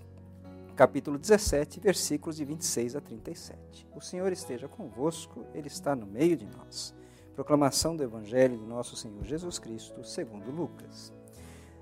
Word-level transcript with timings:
capítulo 0.75 1.17
17, 1.17 1.79
versículos 1.79 2.35
de 2.37 2.45
26 2.45 2.95
a 2.95 3.01
37. 3.01 3.87
O 3.95 4.01
Senhor 4.01 4.31
esteja 4.31 4.67
convosco, 4.67 5.45
Ele 5.53 5.67
está 5.67 5.95
no 5.95 6.07
meio 6.07 6.35
de 6.35 6.45
nós. 6.45 6.93
Proclamação 7.35 7.95
do 7.95 8.03
Evangelho 8.03 8.57
de 8.57 8.65
nosso 8.65 8.95
Senhor 8.95 9.23
Jesus 9.23 9.57
Cristo, 9.57 10.03
segundo 10.03 10.51
Lucas. 10.51 11.13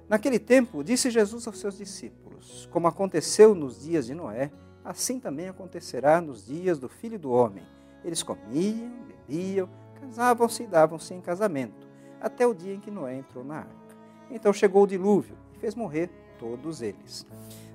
Naquele 0.09 0.39
tempo, 0.39 0.83
disse 0.83 1.11
Jesus 1.11 1.45
aos 1.45 1.59
seus 1.59 1.77
discípulos: 1.77 2.67
Como 2.71 2.87
aconteceu 2.87 3.53
nos 3.53 3.83
dias 3.83 4.07
de 4.07 4.15
Noé, 4.15 4.51
assim 4.83 5.19
também 5.19 5.47
acontecerá 5.47 6.19
nos 6.19 6.47
dias 6.47 6.79
do 6.79 6.89
filho 6.89 7.19
do 7.19 7.31
homem. 7.31 7.63
Eles 8.03 8.23
comiam, 8.23 8.91
bebiam, 9.07 9.69
casavam-se 10.01 10.63
e 10.63 10.67
davam-se 10.67 11.13
em 11.13 11.21
casamento, 11.21 11.87
até 12.19 12.47
o 12.47 12.55
dia 12.55 12.73
em 12.73 12.79
que 12.79 12.89
Noé 12.89 13.17
entrou 13.17 13.43
na 13.43 13.57
arca. 13.57 13.95
Então 14.31 14.51
chegou 14.51 14.83
o 14.83 14.87
dilúvio 14.87 15.37
e 15.53 15.59
fez 15.59 15.75
morrer 15.75 16.09
todos 16.39 16.81
eles. 16.81 17.23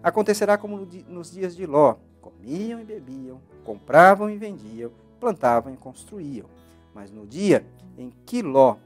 Acontecerá 0.02 0.58
como 0.58 0.88
nos 1.06 1.30
dias 1.30 1.54
de 1.54 1.66
Ló: 1.66 1.96
comiam 2.20 2.80
e 2.80 2.84
bebiam, 2.84 3.40
compravam 3.62 4.28
e 4.28 4.36
vendiam, 4.36 4.90
plantavam 5.20 5.72
e 5.72 5.76
construíam. 5.76 6.46
Mas 6.92 7.12
no 7.12 7.26
dia 7.26 7.64
em 7.96 8.12
que 8.26 8.42
Ló 8.42 8.76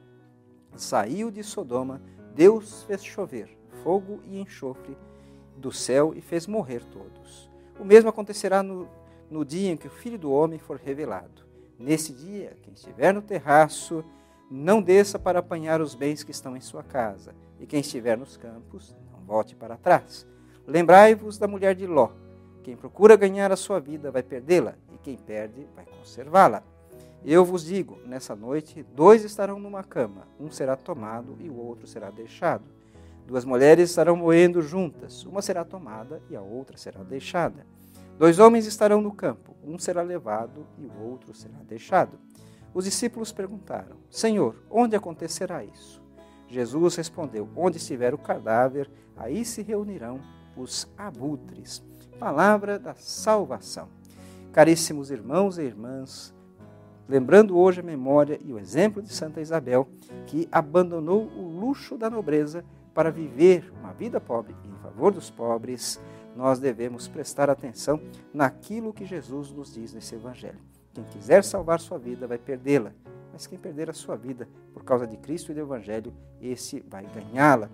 saiu 0.76 1.30
de 1.30 1.42
Sodoma, 1.42 2.00
Deus 2.34 2.82
fez 2.84 3.04
chover 3.04 3.58
fogo 3.82 4.20
e 4.24 4.40
enxofre 4.40 4.96
do 5.56 5.72
céu 5.72 6.12
e 6.14 6.20
fez 6.20 6.46
morrer 6.46 6.82
todos. 6.84 7.50
O 7.78 7.84
mesmo 7.84 8.10
acontecerá 8.10 8.62
no, 8.62 8.88
no 9.30 9.44
dia 9.44 9.70
em 9.70 9.76
que 9.76 9.86
o 9.86 9.90
Filho 9.90 10.18
do 10.18 10.32
Homem 10.32 10.58
for 10.58 10.76
revelado. 10.76 11.46
Nesse 11.78 12.12
dia, 12.12 12.56
quem 12.62 12.74
estiver 12.74 13.14
no 13.14 13.22
terraço, 13.22 14.04
não 14.50 14.82
desça 14.82 15.18
para 15.18 15.38
apanhar 15.38 15.80
os 15.80 15.94
bens 15.94 16.24
que 16.24 16.30
estão 16.30 16.56
em 16.56 16.60
sua 16.60 16.82
casa, 16.82 17.34
e 17.60 17.66
quem 17.66 17.80
estiver 17.80 18.16
nos 18.16 18.36
campos, 18.36 18.96
não 19.12 19.20
volte 19.20 19.54
para 19.54 19.76
trás. 19.76 20.26
Lembrai-vos 20.66 21.38
da 21.38 21.46
mulher 21.46 21.74
de 21.74 21.86
Ló. 21.86 22.10
Quem 22.62 22.76
procura 22.76 23.16
ganhar 23.16 23.52
a 23.52 23.56
sua 23.56 23.78
vida 23.78 24.10
vai 24.10 24.22
perdê-la, 24.22 24.74
e 24.92 24.98
quem 24.98 25.16
perde 25.16 25.66
vai 25.74 25.84
conservá-la. 25.84 26.62
Eu 27.24 27.44
vos 27.44 27.64
digo: 27.64 27.98
nessa 28.04 28.34
noite, 28.34 28.84
dois 28.94 29.24
estarão 29.24 29.58
numa 29.58 29.82
cama, 29.82 30.26
um 30.38 30.50
será 30.50 30.76
tomado 30.76 31.36
e 31.40 31.48
o 31.48 31.56
outro 31.56 31.86
será 31.86 32.10
deixado. 32.10 32.64
Duas 33.26 33.44
mulheres 33.44 33.90
estarão 33.90 34.16
moendo 34.16 34.62
juntas, 34.62 35.26
uma 35.26 35.42
será 35.42 35.64
tomada 35.64 36.22
e 36.30 36.36
a 36.36 36.40
outra 36.40 36.78
será 36.78 37.02
deixada. 37.02 37.66
Dois 38.16 38.38
homens 38.38 38.66
estarão 38.66 39.02
no 39.02 39.12
campo, 39.12 39.54
um 39.62 39.78
será 39.78 40.02
levado 40.02 40.66
e 40.78 40.86
o 40.86 41.02
outro 41.02 41.34
será 41.34 41.58
deixado. 41.68 42.18
Os 42.72 42.84
discípulos 42.84 43.30
perguntaram: 43.30 43.96
Senhor, 44.10 44.56
onde 44.70 44.96
acontecerá 44.96 45.62
isso? 45.62 46.02
Jesus 46.48 46.96
respondeu: 46.96 47.48
Onde 47.54 47.76
estiver 47.76 48.14
o 48.14 48.18
cadáver, 48.18 48.90
aí 49.16 49.44
se 49.44 49.62
reunirão 49.62 50.20
os 50.56 50.88
abutres. 50.96 51.84
Palavra 52.18 52.78
da 52.78 52.94
salvação. 52.94 53.88
Caríssimos 54.52 55.10
irmãos 55.10 55.58
e 55.58 55.62
irmãs, 55.62 56.34
lembrando 57.08 57.56
hoje 57.56 57.80
a 57.80 57.82
memória 57.82 58.38
e 58.44 58.52
o 58.52 58.58
exemplo 58.58 59.00
de 59.02 59.08
Santa 59.12 59.40
Isabel, 59.40 59.88
que 60.26 60.46
abandonou 60.52 61.26
o 61.26 61.48
luxo 61.48 61.96
da 61.96 62.10
nobreza 62.10 62.64
para 62.92 63.10
viver 63.10 63.72
uma 63.80 63.92
vida 63.92 64.20
pobre 64.20 64.54
em 64.64 64.82
favor 64.82 65.12
dos 65.12 65.30
pobres, 65.30 66.00
nós 66.36 66.58
devemos 66.58 67.08
prestar 67.08 67.48
atenção 67.48 68.00
naquilo 68.32 68.92
que 68.92 69.06
Jesus 69.06 69.50
nos 69.50 69.72
diz 69.72 69.94
nesse 69.94 70.14
Evangelho. 70.14 70.58
Quem 70.92 71.04
quiser 71.04 71.42
salvar 71.44 71.80
sua 71.80 71.98
vida 71.98 72.26
vai 72.26 72.38
perdê-la, 72.38 72.92
mas 73.32 73.46
quem 73.46 73.58
perder 73.58 73.88
a 73.88 73.92
sua 73.92 74.16
vida 74.16 74.48
por 74.74 74.84
causa 74.84 75.06
de 75.06 75.16
Cristo 75.16 75.50
e 75.50 75.54
do 75.54 75.60
Evangelho, 75.60 76.12
esse 76.40 76.80
vai 76.88 77.06
ganhá-la. 77.06 77.70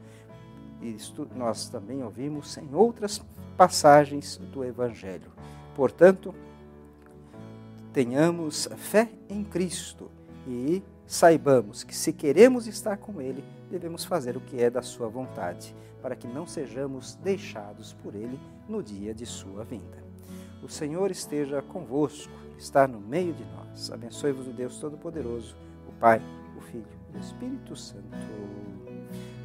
Isto 0.81 1.28
nós 1.34 1.69
também 1.69 2.03
ouvimos 2.03 2.56
em 2.59 2.75
outras 2.75 3.23
passagens 3.56 4.37
do 4.53 4.65
Evangelho. 4.65 5.33
Portanto, 5.75 6.34
tenhamos 7.94 8.69
fé 8.77 9.09
em 9.28 9.44
Cristo 9.44 10.10
e 10.49 10.82
saibamos 11.06 11.84
que 11.84 11.94
se 11.94 12.12
queremos 12.12 12.66
estar 12.66 12.97
com 12.97 13.22
Ele, 13.22 13.44
devemos 13.71 14.05
fazer 14.05 14.37
o 14.37 14.41
que 14.41 14.60
é 14.60 14.69
da 14.69 14.82
Sua 14.82 15.09
vontade, 15.09 15.75
para 16.03 16.16
que 16.16 16.27
não 16.27 16.44
sejamos 16.44 17.15
deixados 17.22 17.93
por 18.03 18.16
Ele 18.16 18.38
no 18.69 18.82
dia 18.82 19.15
de 19.15 19.25
Sua 19.25 19.62
vinda. 19.65 20.03
O 20.60 20.69
Senhor 20.69 21.09
esteja 21.12 21.62
convosco, 21.62 22.32
está 22.59 22.88
no 22.88 22.99
meio 22.99 23.32
de 23.32 23.44
nós. 23.44 23.93
Abençoe-vos 23.93 24.49
o 24.49 24.53
Deus 24.53 24.76
Todo-Poderoso, 24.78 25.55
o 25.88 25.93
Pai, 25.93 26.21
o 26.59 26.61
Filho 26.61 26.84
e 27.15 27.16
o 27.16 27.21
Espírito 27.21 27.76
Santo. 27.76 28.02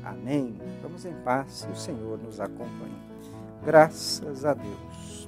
Amém. 0.04 0.60
Vamos 0.81 1.06
em 1.06 1.13
paz 1.24 1.68
e 1.69 1.72
o 1.72 1.75
Senhor 1.75 2.18
nos 2.18 2.40
acompanhe. 2.40 2.98
Graças 3.63 4.44
a 4.44 4.56
Deus. 4.56 5.28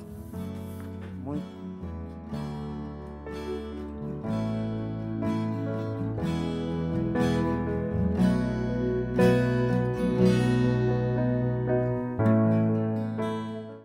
Muito 1.24 1.61